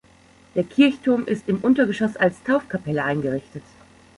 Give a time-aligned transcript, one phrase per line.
[0.55, 3.61] Der Kirchturm ist im Untergeschoss als Taufkapelle eingerichtet.